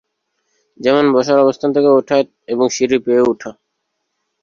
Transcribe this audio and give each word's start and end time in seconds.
যেমন 0.79 1.05
বসার 1.13 1.37
অবস্থান 1.39 1.69
থেকে 1.75 1.89
উঠা 1.91 2.17
এবং 2.47 2.65
সিঁড়ি 2.69 2.97
বেয়ে 3.05 3.27
উঠা। 3.31 3.51